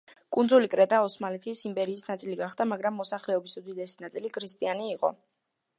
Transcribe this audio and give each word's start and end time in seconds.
კუნძული 0.35 0.69
კრეტა 0.73 1.01
ოსმალეთის 1.07 1.61
იმპერიის 1.69 2.07
ნაწილი 2.07 2.39
გახდა, 2.41 2.69
მაგრამ 2.73 2.99
მოსახლეობის 3.03 3.55
უდიდესი 3.63 4.05
ნაწილი 4.07 4.35
ქრისტიანი 4.39 4.93
იყო. 4.97 5.17